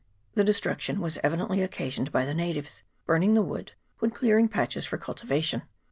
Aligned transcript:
The 0.33 0.43
destruction 0.43 0.99
was 0.99 1.19
evidently 1.23 1.61
occasioned 1.61 2.11
by 2.11 2.25
the 2.25 2.33
natives 2.33 2.81
burning 3.05 3.35
the 3.35 3.43
wood 3.43 3.73
when 3.99 4.09
clearing 4.09 4.47
patches 4.49 4.83
for 4.83 4.97
cultivation. 4.97 5.61